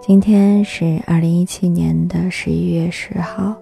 [0.00, 3.54] 今天是二零一七年的十一月十号，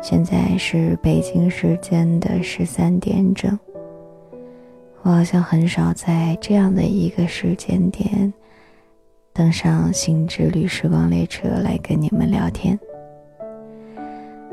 [0.00, 3.56] 现在是北京时间的十三点整。
[5.02, 8.32] 我好像很少在这样的一个时间点
[9.32, 12.76] 登上新之旅时光列车来跟你们聊天。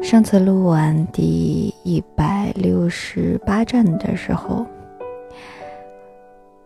[0.04, 4.66] 上次录完第一百六十八站的时候，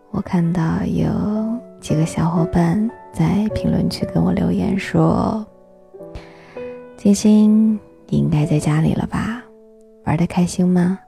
[0.09, 1.07] 我看到有
[1.79, 2.89] 几个小伙伴。
[3.11, 5.45] 在评论区跟我留言说
[6.95, 9.43] ：“金星，你应该在家里了吧？
[10.05, 10.99] 玩的开心吗？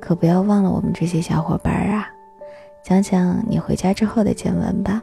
[0.00, 2.08] 可不要忘了我们这些小伙伴啊！
[2.82, 5.00] 讲讲你回家之后的见闻吧。”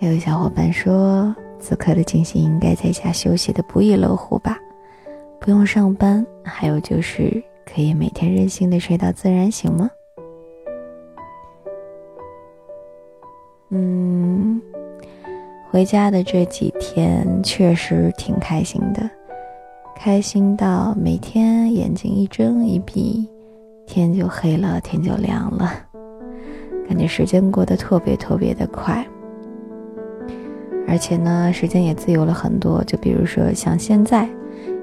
[0.00, 4.58] 也有小伙伴说：“此刻的金星应该在家休息的不亦乐乎吧？
[5.40, 9.88] 不用上班，还有就是可以每天任性的睡到自然醒吗？”
[13.70, 14.13] 嗯，
[15.74, 19.10] 回家的这几天确实挺开心的，
[19.96, 23.28] 开心到每天眼睛一睁一闭，
[23.84, 25.72] 天就黑了，天就亮了，
[26.88, 29.04] 感觉时间过得特别特别的快。
[30.86, 32.80] 而且呢，时间也自由了很多。
[32.84, 34.28] 就比如说像现在，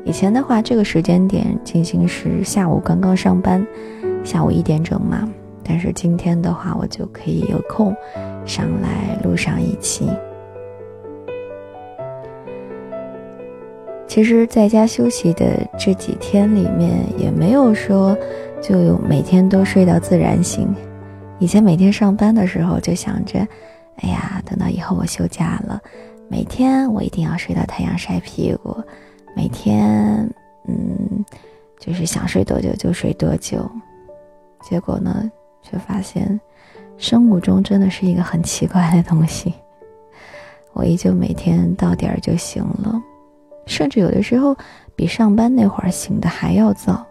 [0.03, 3.65] 以前的话，这个时间点进行时下午刚刚上班，
[4.25, 5.25] 下午一点整嘛。
[5.63, 7.95] 但是今天的话，我就可以有空
[8.45, 10.09] 上来录上一期。
[14.11, 18.13] 其实，在家休息的这几天里面，也没有说
[18.61, 20.67] 就每天都睡到自然醒。
[21.39, 23.39] 以前每天上班的时候，就想着，
[24.01, 25.79] 哎呀，等到以后我休假了，
[26.27, 28.75] 每天我一定要睡到太阳晒屁股，
[29.33, 30.29] 每天，
[30.67, 31.23] 嗯，
[31.79, 33.65] 就是想睡多久就睡多久。
[34.61, 35.31] 结果呢？
[35.61, 36.37] 却发现，
[36.97, 39.53] 生物钟真的是一个很奇怪的东西。
[40.73, 43.01] 我依旧每天到点儿就醒了，
[43.65, 44.55] 甚至有的时候
[44.95, 47.05] 比上班那会儿醒的还要早。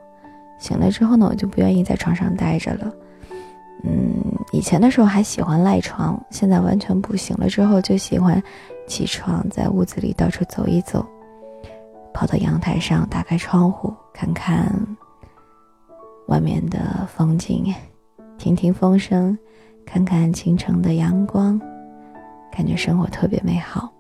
[0.59, 2.93] 醒了之后呢，我就不愿意在床上待着了。
[3.83, 4.23] 嗯，
[4.53, 8.43] 以前的时候还喜欢赖床，现在完全不醒了之后就喜欢
[8.87, 11.07] 起床，在屋子里到处走一走，
[12.13, 14.71] 跑到阳台上，打开窗户看看
[16.29, 17.75] 外面的风景。
[18.37, 19.39] 听听风声，
[19.87, 21.59] 看看清晨的阳光，
[22.53, 23.91] 感觉生活特别美好。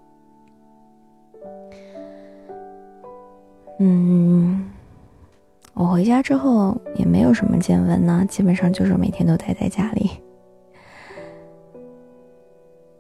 [3.83, 4.71] 嗯，
[5.73, 10.11] 我回家之后也没有什么见闻呢，基本上就是每天都待在家里。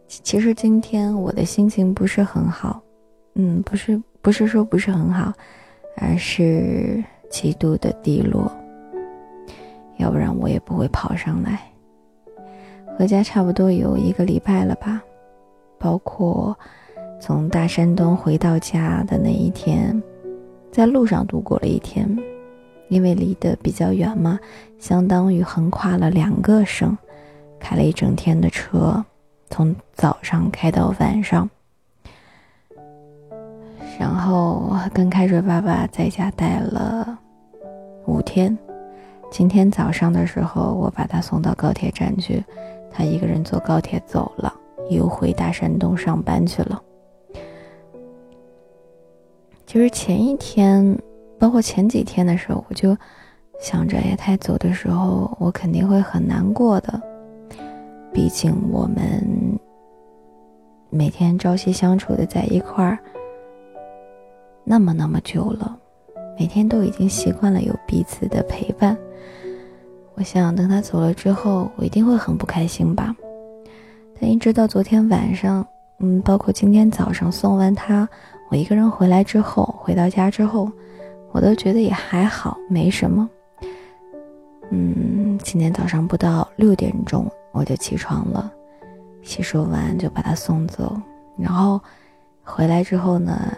[0.08, 2.80] 其实今天我的心情不是很好，
[3.34, 5.30] 嗯，不是不是说不是很好，
[5.98, 8.50] 而是极度的低落。
[9.98, 11.60] 要不然我也不会跑上来。
[12.96, 15.02] 回家差不多有一个礼拜了吧，
[15.78, 16.58] 包括
[17.20, 20.02] 从大山东回到家的那一天，
[20.70, 22.08] 在路上度过了一天，
[22.88, 24.38] 因为离得比较远嘛，
[24.78, 26.97] 相当于横跨了两个省，
[27.58, 29.04] 开了一整天的车，
[29.50, 31.48] 从早上开到晚上，
[33.98, 37.19] 然后跟开水爸爸在家待了
[38.06, 38.56] 五天。
[39.31, 42.42] 今天早上的时候，我把他送到高铁站去，
[42.91, 44.52] 他一个人坐高铁走了，
[44.88, 46.82] 又回大山东上班去了。
[49.70, 50.98] 其实前一天，
[51.38, 52.97] 包括前几天的时候，我就
[53.60, 57.00] 想着，哎，他走的时候，我肯定会很难过的。
[58.12, 59.25] 毕竟我们
[60.91, 62.98] 每天朝夕相处的在一块儿，
[64.64, 65.78] 那么那么久了，
[66.37, 68.98] 每天都已经习惯了有彼此的陪伴。
[70.16, 73.14] 我想等他走了之后，我一定会很不开心吧。
[74.20, 75.64] 但一直到昨天晚上，
[76.00, 78.08] 嗯，包括今天早上送完他，
[78.50, 80.71] 我一个人回来之后，回到家之后，
[81.31, 83.31] 我都觉得也还好，没什么。
[84.70, 88.52] 嗯，今天早上不到六点钟我就起床了，
[89.23, 91.00] 洗漱完就把他送走，
[91.38, 91.81] 然后
[92.43, 93.56] 回来之后呢，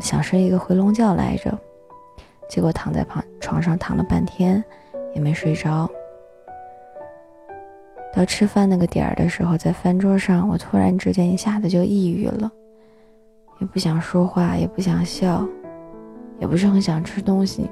[0.00, 1.56] 想睡一个回笼觉来着，
[2.48, 4.64] 结果躺在旁床上躺了半天。
[5.14, 5.86] 也没睡着。
[8.14, 12.50] 到吃饭那个点儿的时候，在饭桌上，我突然之间一下子就抑郁了，
[13.62, 15.46] 也不想说话，也不想笑，
[16.40, 17.70] 也不是很想吃东西，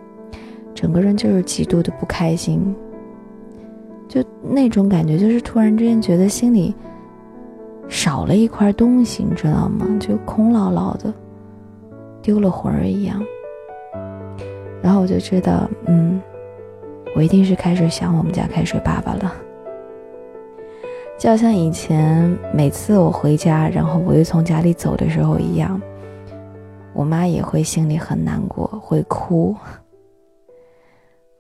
[0.73, 2.73] 整个人就是极度的不开心。
[4.09, 6.73] 就那种感觉，就是突然之间觉得心里
[7.89, 9.85] 少了一块东西，你知道吗？
[9.99, 11.13] 就空落落的，
[12.23, 13.21] 丢了魂儿一样。
[14.81, 16.23] 然后我就知道，嗯。
[17.17, 19.35] 我一定是开始想我们家开水爸爸了。
[21.21, 25.79] 就像以前每次我回家，然后我又从家里走的时候一样，
[26.95, 29.55] 我妈也会心里很难过，会哭。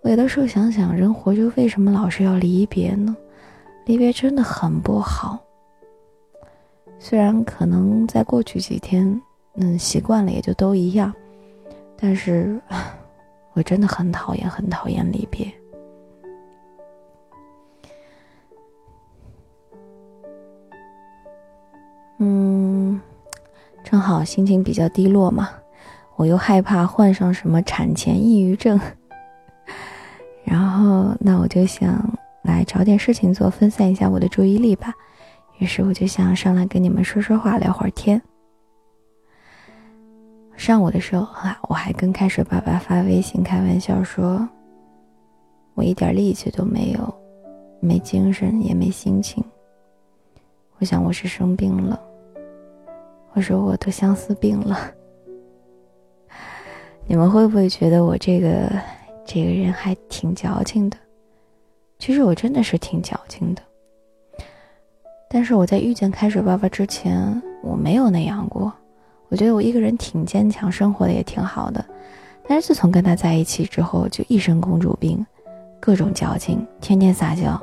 [0.03, 3.17] 我有的时候想想，人活着为什么老是要离别呢？
[3.87, 5.39] 离别真的很不好。
[6.99, 9.19] 虽然可能在过去几天，
[9.55, 11.11] 嗯，习惯了也就都一样，
[11.99, 12.61] 但是
[13.55, 15.51] 我真的很讨厌，很讨厌离别。
[22.23, 23.01] 嗯，
[23.83, 25.49] 正好心情比较低落嘛，
[26.17, 28.79] 我又害怕患上什么产前抑郁症，
[30.45, 34.93] 然后那我就想来找点事情做，分散一下我的注意力吧。
[35.59, 38.21] 于是我就想上来跟你们说说话，聊会儿天。
[40.57, 44.47] 上午的时候啊，我还跟开水爸爸发微信开玩笑说
[45.73, 47.15] ：“我一点力气都没有，
[47.81, 49.43] 没精神也没心情。
[50.79, 51.99] 我想我是生病了。”
[53.33, 54.77] 我说我得相思病了，
[57.07, 58.71] 你们会不会觉得我这个
[59.25, 60.97] 这个人还挺矫情的？
[61.99, 63.63] 其实我真的是挺矫情的。
[65.29, 68.73] 但是我在遇见开水爸爸之前，我没有那样过。
[69.29, 71.85] 我觉得我一个人挺坚强，生活的也挺好的。
[72.49, 75.25] 但是自从跟他在一起之后，就一身公主病，
[75.79, 77.63] 各种矫情，天天撒娇。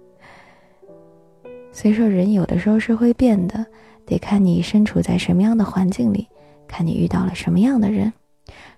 [1.70, 3.66] 所以说，人有的时候是会变的。
[4.08, 6.26] 得看你身处在什么样的环境里，
[6.66, 8.12] 看你遇到了什么样的人。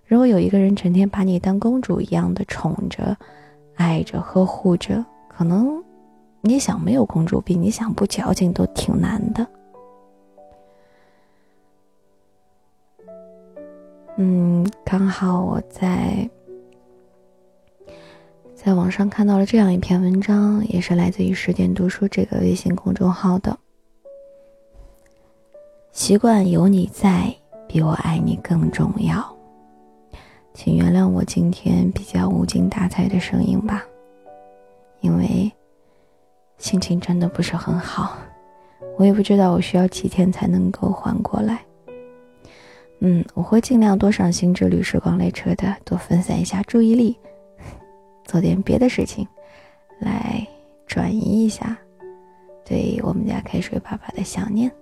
[0.05, 3.17] 如果有一个人整天把你当公主一样的宠着、
[3.77, 5.81] 爱着、呵护着，可能
[6.41, 9.47] 你想没有公主病，你想不矫情都挺难的。
[14.17, 16.29] 嗯，刚好我在
[18.55, 23.57] 在网上看到了这样一篇文章，也是来自于十点读书这个微信公众号的。
[26.01, 27.31] 习惯有你在，
[27.69, 29.23] 比我爱你更重要。
[30.55, 33.85] 请原谅我今天比较无精打采的声音吧，
[35.03, 35.53] 因为
[36.57, 38.17] 心情真的不是很好。
[38.97, 41.61] 我也不知道我需要几天才能够缓过来。
[43.01, 47.15] 嗯，我会尽量多上心之旅时光列车的，多分散一下注意力，
[48.25, 49.29] 做点别的事情，
[49.99, 50.49] 来
[50.87, 51.77] 转移一下
[52.65, 54.73] 对我们家开水爸爸的想念。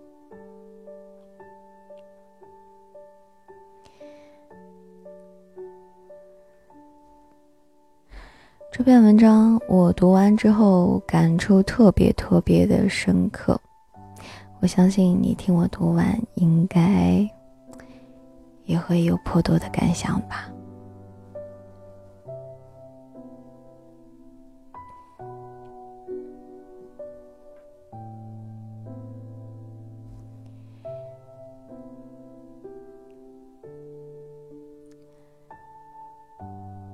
[8.70, 13.60] 这篇文章我读完之后感触特别特别的深刻，
[14.60, 17.28] 我相信你听我读完应该
[18.66, 20.48] 也会有颇多的感想吧。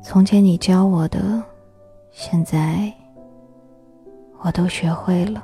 [0.03, 1.43] 从前你教我的。
[2.17, 2.93] 现在
[4.41, 5.43] 我都学会了。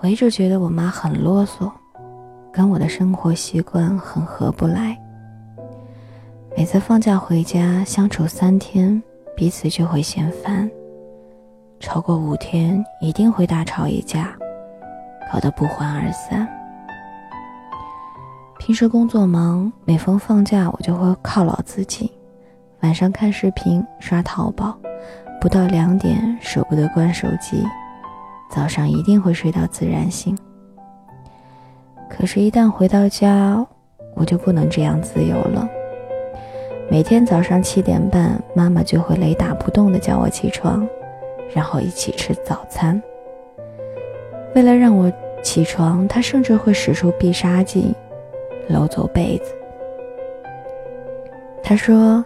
[0.00, 1.70] 我一直觉得我妈很啰嗦，
[2.52, 5.00] 跟我的生活习惯很合不来。
[6.56, 9.00] 每次放假回家相处三天，
[9.36, 10.68] 彼此就会嫌烦；
[11.78, 14.36] 超过五天，一定会大吵一架，
[15.32, 16.46] 搞得不欢而散。
[18.58, 22.10] 平时工作忙，每逢放假我就会犒劳自己。
[22.84, 24.78] 晚上看视频、刷淘宝，
[25.40, 27.64] 不到两点舍不得关手机，
[28.50, 30.36] 早上一定会睡到自然醒。
[32.10, 33.66] 可是，一旦回到家，
[34.14, 35.66] 我就不能这样自由了。
[36.90, 40.86] 每天早上七点半，妈妈就会雷打不动地叫我起床，
[41.54, 43.02] 然后一起吃早餐。
[44.54, 45.10] 为了让我
[45.42, 47.94] 起床，她甚至会使出必杀技，
[48.68, 49.54] 搂走被子。
[51.62, 52.22] 她说。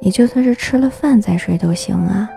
[0.00, 2.28] 你就算是吃了饭再睡都行啊，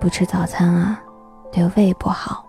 [0.00, 1.02] 不吃早餐啊，
[1.50, 2.44] 对胃不好。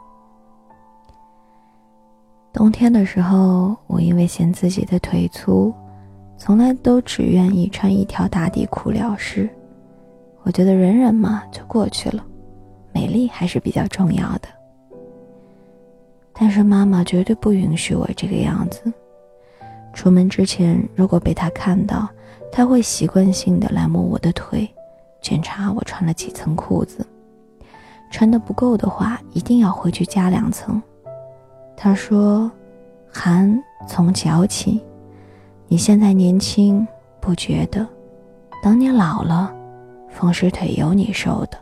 [2.51, 5.73] 冬天的时候，我因为嫌自己的腿粗，
[6.37, 9.49] 从来都只愿意穿一条打底裤了事。
[10.43, 12.23] 我觉得忍忍嘛就过去了，
[12.91, 14.47] 美丽还是比较重要的。
[16.31, 18.91] 但是妈妈绝对不允许我这个样子。
[19.93, 22.09] 出门之前，如果被她看到，
[22.55, 24.69] 他会习惯性的来摸我的腿，
[25.23, 27.03] 检查我穿了几层裤子，
[28.11, 30.79] 穿的不够的话，一定要回去加两层。
[31.75, 32.51] 他说
[33.11, 34.79] ：“寒从脚起，
[35.67, 36.87] 你现在年轻
[37.19, 37.87] 不觉得，
[38.61, 39.51] 等你老了，
[40.07, 41.57] 风湿腿有你受的。”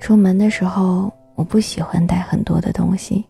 [0.00, 3.24] 出门的时候，我不喜欢带很多的东西，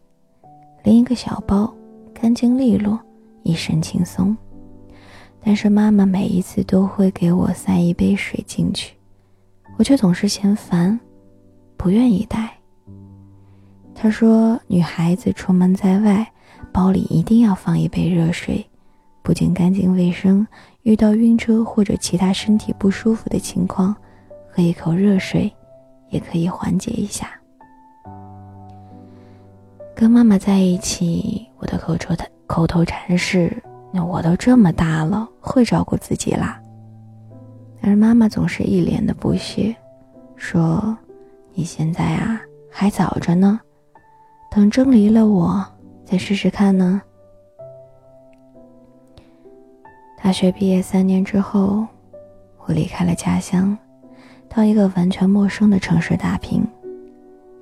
[0.84, 1.70] 拎一个小包，
[2.14, 2.98] 干净利落，
[3.42, 4.34] 一身轻松。
[5.44, 8.96] 但是妈妈每一次都会给我塞一杯水进去，
[9.76, 10.98] 我却总是嫌烦，
[11.76, 12.50] 不愿意带。
[13.94, 16.26] 她说：“女孩子出门在外，
[16.72, 18.64] 包里一定要放一杯热水，
[19.22, 20.46] 不仅干净卫生，
[20.82, 23.94] 遇到晕车或者其他身体不舒服的情况，
[24.50, 25.52] 喝一口热水。”
[26.10, 27.28] 也可以缓解一下。
[29.96, 32.14] 跟妈妈在一起，我的口头
[32.46, 33.60] 口头禅是
[33.96, 36.60] ：“那我都这么大了，会照顾自己啦。”
[37.80, 39.72] 而妈妈总是一脸的不屑，
[40.34, 40.98] 说
[41.54, 43.60] ：“你现在啊还早着呢，
[44.50, 45.64] 等蒸离了我
[46.04, 47.00] 再试试看呢。”
[50.20, 51.86] 大学毕业三年之后，
[52.66, 53.78] 我离开了家乡。
[54.48, 56.66] 到一个完全陌生的城市打拼，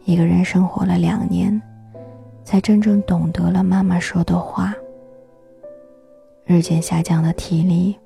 [0.04, 1.60] 一个人生活了两年，
[2.42, 4.74] 才真正懂得了妈妈说的话。
[6.44, 7.96] 日渐下降的体力，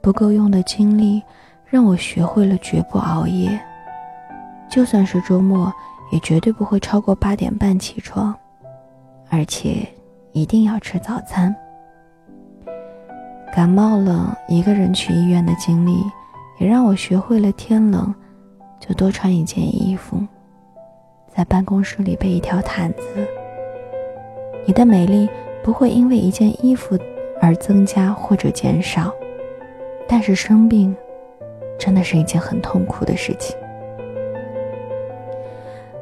[0.00, 1.22] 不够用的精力，
[1.64, 3.58] 让我学会了绝不熬夜。
[4.70, 5.72] 就算是周末，
[6.10, 8.34] 也绝对不会超过八点半起床，
[9.30, 9.86] 而且
[10.32, 11.54] 一定要吃早餐。
[13.54, 16.04] 感冒了，一个人去医院的经历，
[16.58, 18.14] 也让我学会了天冷。
[18.80, 20.22] 就多穿一件衣服，
[21.34, 23.26] 在办公室里备一条毯子。
[24.64, 25.28] 你的美丽
[25.64, 26.96] 不会因为一件衣服
[27.40, 29.12] 而增加或者减少，
[30.08, 30.94] 但是生病
[31.78, 33.56] 真的是一件很痛苦的事情。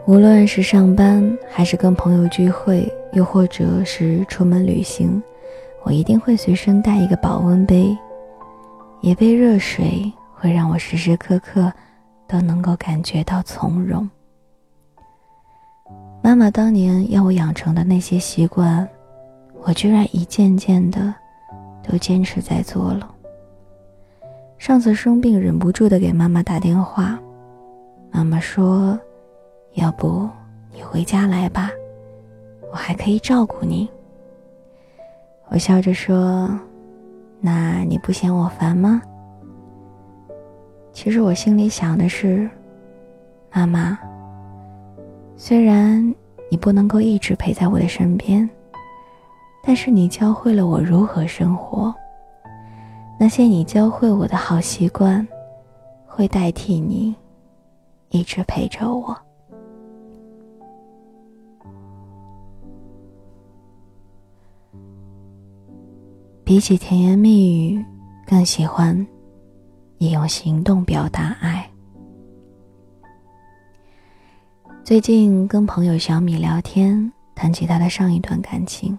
[0.07, 5.23] 无论是上班，还是跟朋友聚会，又或者是出门旅行，
[5.83, 7.97] 我一定会随身带一个保温杯，
[9.01, 11.73] 一杯热水会让我时时刻刻。
[12.29, 14.11] 都能够感觉到从容。
[16.21, 18.85] 妈妈当年要我养成的那些习惯，
[19.63, 21.15] 我居然一件件的
[21.89, 23.15] 都坚持在做了。
[24.59, 27.19] 上次生病，忍不住的给妈妈打电话，
[28.11, 28.99] 妈妈说
[29.75, 30.29] ：“要不
[30.73, 31.71] 你回家来吧，
[32.73, 33.89] 我还可以照顾你。”
[35.49, 36.49] 我笑着说
[37.41, 39.01] ：“那你不嫌我烦吗？”
[40.93, 42.49] 其实我心里想的是，
[43.53, 43.99] 妈妈。
[45.37, 46.03] 虽然
[46.51, 48.49] 你不能够一直陪在我的身边，
[49.67, 51.93] 但是你教会了我如何生活。
[53.19, 55.27] 那些你教会我的好习惯，
[56.07, 57.13] 会代替你
[58.11, 59.17] 一直陪着我。
[66.45, 67.85] 比起甜言蜜语，
[68.25, 69.05] 更喜欢。
[69.99, 71.69] 你用行动表达爱。
[74.85, 78.97] 最近跟朋友小米聊天，谈起他的上一段感情，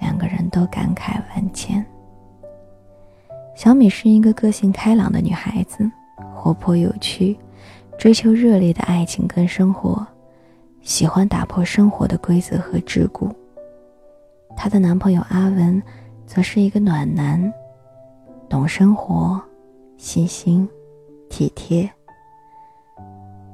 [0.00, 1.84] 两个人都感慨万千。
[3.54, 5.88] 小米是一个个性开朗的女孩子，
[6.34, 7.38] 活泼有趣，
[7.98, 10.06] 追求热烈的爱情跟生活，
[10.80, 13.30] 喜欢打破生活的规则和桎梏。
[14.56, 15.82] 她的男朋友阿文，
[16.26, 17.52] 则是一个暖男，
[18.48, 19.40] 懂生活。
[19.98, 20.66] 细心、
[21.28, 21.86] 体贴。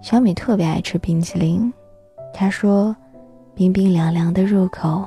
[0.00, 1.72] 小米特别爱吃冰淇淋，
[2.32, 2.94] 她说
[3.52, 5.04] ：“冰冰凉凉的入口，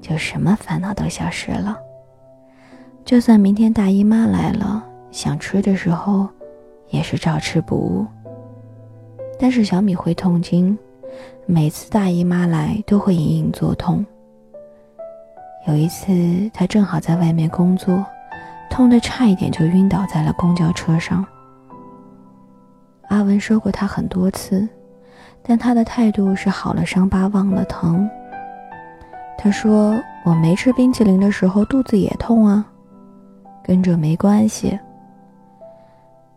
[0.00, 1.76] 就什么烦恼都消失了。
[3.04, 6.28] 就算明天大姨妈来了，想吃的时候，
[6.90, 8.06] 也是照吃不误。
[9.38, 10.76] 但是小米会痛经，
[11.46, 14.04] 每次大姨妈来都会隐隐作痛。
[15.66, 18.04] 有一次，她正好在外面工作。”
[18.68, 21.24] 痛得差一点就晕倒在了公交车上。
[23.08, 24.68] 阿文说过他很多次，
[25.40, 28.10] 但他的态度是好了伤疤忘了疼。
[29.46, 32.66] 他说：“我没吃冰淇淋的时候肚子也痛啊，
[33.62, 34.76] 跟这没关系。”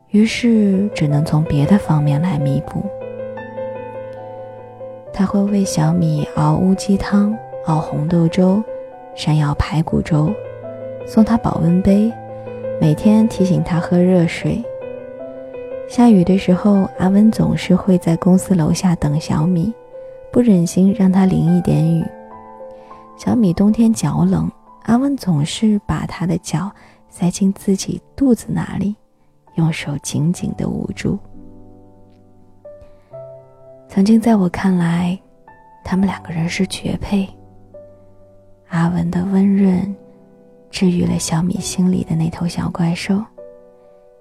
[0.10, 2.86] 于是只能从别的方面来弥补。
[5.12, 7.36] 他会为小米熬乌鸡汤、
[7.66, 8.64] 熬红豆粥、
[9.16, 10.32] 山药排骨粥。
[11.08, 12.14] 送他保温杯，
[12.80, 14.64] 每天提醒他喝热水。
[15.88, 19.74] 下雨的时候，阿文总是会在公司楼下等小米，
[20.32, 22.06] 不忍心让他淋一点雨。
[23.20, 24.50] 小米冬天脚冷，
[24.84, 26.72] 阿文总是把他的脚
[27.10, 28.96] 塞进自己肚子那里，
[29.56, 31.20] 用手紧紧的捂住。
[33.90, 35.20] 曾经在我看来，
[35.84, 37.28] 他们两个人是绝配。
[38.70, 39.94] 阿文的温润。
[40.72, 43.22] 治愈了小米心里的那头小怪兽，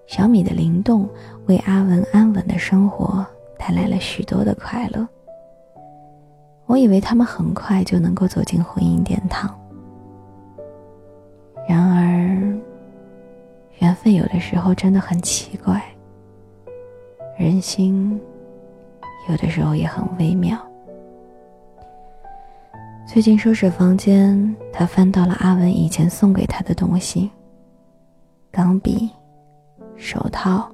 [0.07, 1.09] 小米的灵动
[1.47, 3.25] 为阿文安稳的生活
[3.59, 5.07] 带来了许多的快乐。
[6.69, 9.59] 我以为他们很快就能够走进婚姻殿堂，
[11.67, 12.61] 然而，
[13.79, 15.83] 缘分有的时候真的很奇怪，
[17.39, 18.21] 人心
[19.31, 20.59] 有的时候也很微妙。
[23.07, 27.31] 最近收拾房间，他翻到了阿文以前送给他的东西：
[28.53, 29.09] 钢笔、
[29.97, 30.71] 手套、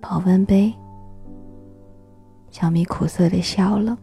[0.00, 0.72] 保温杯。
[2.52, 3.98] 小米苦涩的笑了，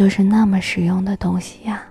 [0.00, 1.82] 都是那么实用的东西呀。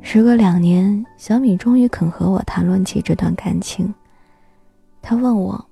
[0.00, 3.92] 时隔两年，小米终于肯和我谈论起这段感情。
[5.02, 5.66] 他问我：“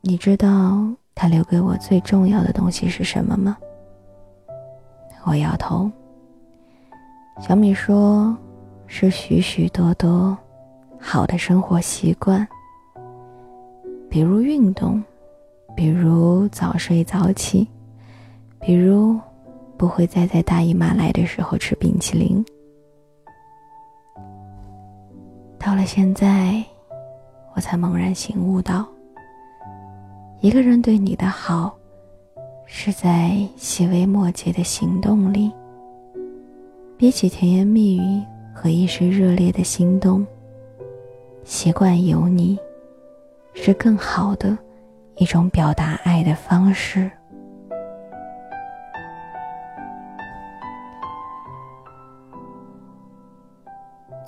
[0.00, 3.58] 你知道他留给我最重要的东西是什么吗？”
[5.24, 5.90] 我摇头。
[7.42, 8.34] 小米说
[8.88, 10.34] ：“是许许多多
[10.98, 12.48] 好的生活习惯，
[14.08, 15.04] 比如运动，
[15.76, 17.68] 比如早睡早起，
[18.62, 19.18] 比如
[19.76, 22.42] 不会再在大姨妈来的时候吃冰淇淋。”
[25.60, 26.64] 到了现在，
[27.54, 28.86] 我才猛然醒悟到，
[30.40, 31.76] 一个人对你的好。
[32.74, 35.52] 是在细微末节的行动里，
[36.96, 38.22] 比起甜言蜜语
[38.54, 40.26] 和一时热烈的心动，
[41.44, 42.58] 习惯有你，
[43.52, 44.56] 是更好的
[45.16, 47.10] 一种表达爱的方式。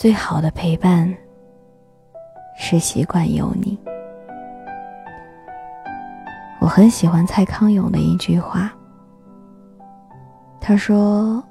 [0.05, 1.17] 最好的陪伴，
[2.59, 3.79] 是习惯有你。
[6.61, 8.71] 我很喜欢蔡康永的一句话。
[10.61, 11.43] 他说：“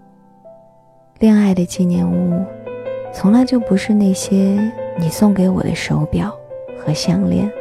[1.18, 2.46] 恋爱的纪念物，
[3.12, 6.32] 从来就不是那些你送给我的手表
[6.78, 7.52] 和项链，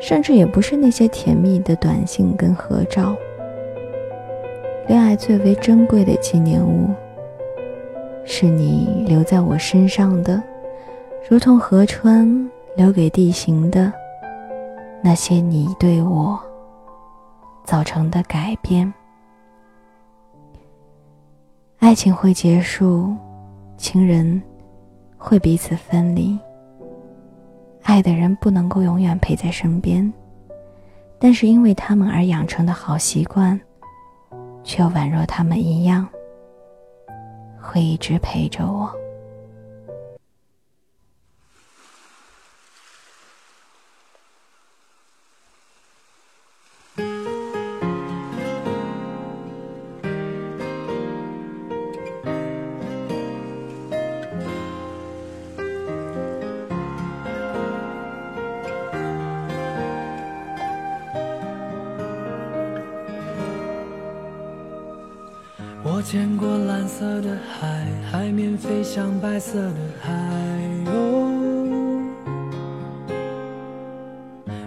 [0.00, 3.14] 甚至也不是那些甜蜜的短信跟合照。
[4.86, 6.94] 恋爱最为珍贵的纪念物，
[8.30, 10.40] 是你留在我身上的，
[11.30, 13.90] 如同河川留给地形的
[15.02, 16.38] 那些你对我。”
[17.64, 18.90] 造成的改变，
[21.78, 23.14] 爱情会结束，
[23.76, 24.40] 情人
[25.18, 26.38] 会彼此分离。
[27.82, 30.10] 爱的人不能够永远陪在身边，
[31.18, 33.60] 但是因为他们而养成的好习惯，
[34.64, 36.08] 却宛若他们一样，
[37.68, 39.07] 会一直陪着我。
[66.10, 70.10] 见过蓝色的海，海面飞向白色的海
[70.86, 70.90] 鸥。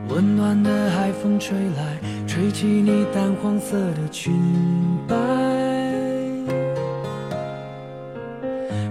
[0.08, 4.36] 温暖的海风吹来，吹起你淡黄色的裙
[5.08, 5.16] 摆。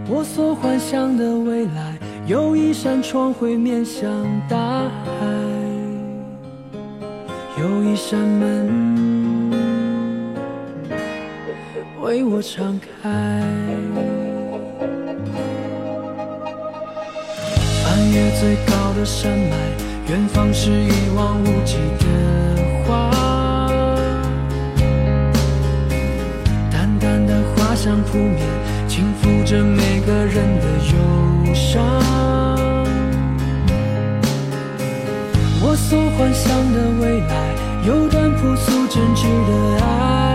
[0.08, 4.10] 我所幻想的未来，有一扇窗会面向
[4.48, 5.26] 大海，
[7.60, 9.29] 有一扇门。
[12.02, 13.10] 为我敞开，
[17.84, 19.54] 翻越最高的山脉，
[20.08, 22.06] 远方是一望无际的
[22.86, 23.10] 花。
[26.70, 28.38] 淡淡的花香扑面，
[28.88, 31.84] 轻抚着每个人的忧伤。
[35.62, 37.54] 我所幻想的未来，
[37.86, 40.29] 有段朴素真挚的爱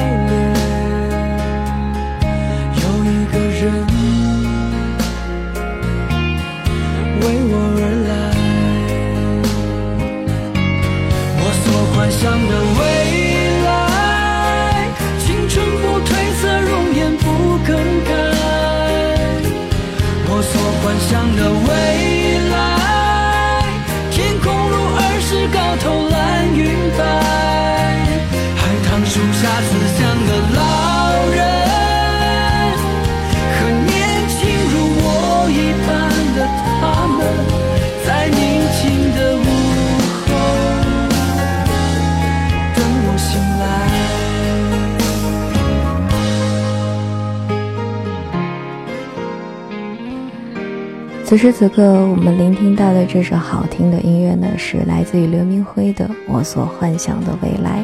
[51.25, 57.83] 此时此刻，我们聆听到的这首好听的音乐呢，是来自于刘明辉的《我所幻想的未来》。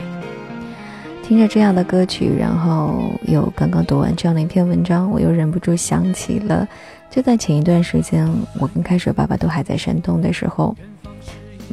[1.27, 6.67] 听着这样的歌曲，然后又刚刚读完这样的一篇文章，我又忍不住想起了，
[7.09, 10.75] 就在前一段时间，我跟开水爸爸都还在山东的时候，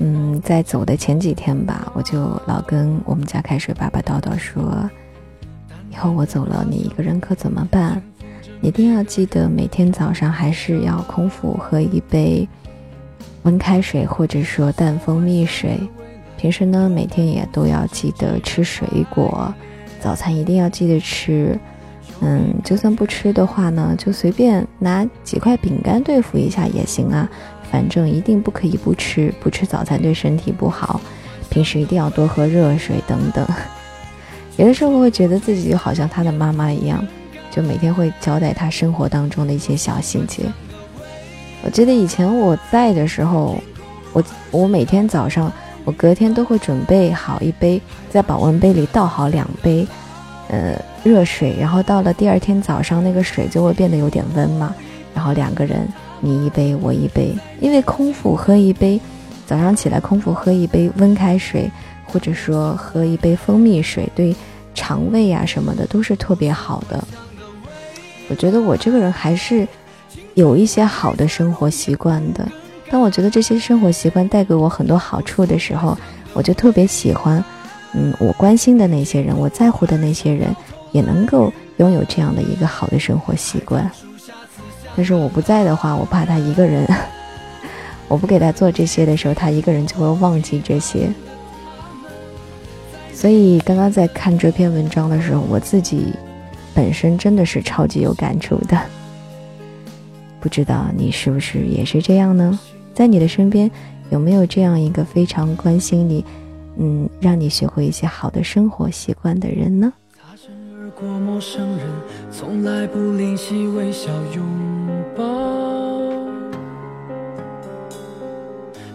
[0.00, 4.88] 嗯，在走的前几天吧，我就老跟我们家开水爸爸叨叨说，
[5.92, 8.02] 以后我走了，你一个人可怎么办？
[8.60, 12.48] 一定要记得每天早上还是要空腹喝一杯
[13.42, 15.78] 温开水，或者说淡蜂蜜水。
[16.36, 19.52] 平时呢，每天也都要记得吃水果，
[20.00, 21.58] 早餐一定要记得吃。
[22.20, 27.28] 嗯，就算不吃的话呢，就随便拿几块饼干对付一下也行啊。
[27.70, 31.00] 反正一定不可以不吃，不吃早餐对身体不好。
[31.50, 33.46] 平时一定要多喝热水等等。
[34.56, 37.06] 有的时候会觉得自己就好像他的妈妈一样。
[37.58, 40.44] 就每天会交代他生活当中的一些小细节。
[41.64, 43.58] 我记得以前我在的时候，
[44.12, 45.52] 我我每天早上，
[45.84, 49.84] 我隔天都会准备好一杯，在保温杯里倒好两杯，
[50.46, 54.72] 呃，热水，然后到了第二天早上，那个水就会变得有点温嘛，
[55.12, 55.80] 然后两个人
[56.20, 59.00] 你一杯我一杯，因为空腹喝一杯，
[59.48, 61.68] 早上起来空腹喝一杯温开水，
[62.06, 64.32] 或者说喝一杯蜂蜜水，对
[64.76, 67.02] 肠胃啊什么的都是特别好的。
[68.28, 69.66] 我觉得我这个人还是
[70.34, 72.46] 有一些好的生活习惯的。
[72.90, 75.96] 当我觉得这些生活习惯带给我很多好处的时候，
[76.32, 77.42] 我就特别喜欢，
[77.92, 80.54] 嗯，我关心的那些人，我在乎的那些人，
[80.92, 83.90] 也能够拥有这样的一个好的生活习惯。
[84.96, 86.86] 但是我不在的话，我怕他一个人，
[88.08, 91.10] 我不给他做这些的时候，他一个人就会忘记这些。
[93.12, 96.12] 所以刚刚在看这篇文章的时候，我自己。
[96.78, 98.80] 本身真的是超级有感触的，
[100.38, 102.56] 不知道你是不是也是这样呢？
[102.94, 103.68] 在你的身边
[104.10, 106.24] 有没有这样一个非常关心你，
[106.76, 109.92] 嗯，让你学会一些好的生活习惯的人呢
[112.30, 114.44] 从来不吝惜微笑拥
[115.16, 115.24] 抱？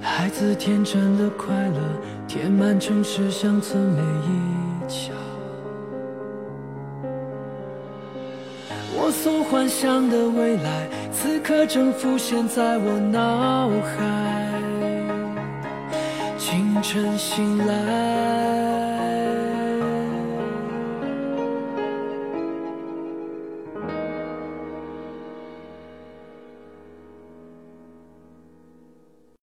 [0.01, 1.79] 孩子天真的快乐，
[2.29, 4.62] 填满城市乡村每一
[9.53, 14.49] 幻想的未来，此刻正浮现在我脑海。
[16.39, 18.12] 清晨醒来。